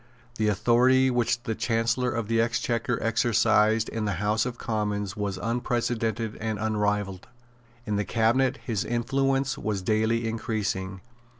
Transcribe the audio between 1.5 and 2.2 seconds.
Chancellor